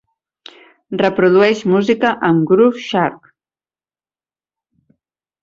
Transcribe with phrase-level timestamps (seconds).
[1.01, 3.29] Reprodueix música amb Groove Shark.